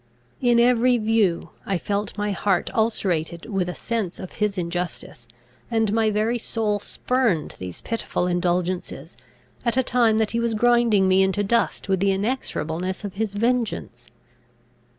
[0.41, 5.27] In every view I felt my heart ulcerated with a sense of his injustice;
[5.69, 9.15] and my very soul spurned these pitiful indulgences,
[9.63, 13.35] at a time that he was grinding me into dust with the inexorableness of his
[13.35, 14.07] vengeance.